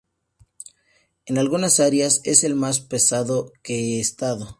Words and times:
En 1.27 1.37
algunas 1.37 1.79
áreas, 1.79 2.21
es 2.23 2.43
el 2.43 2.55
más 2.55 2.79
pesado 2.79 3.53
que 3.61 3.97
he 3.97 3.99
estado". 3.99 4.49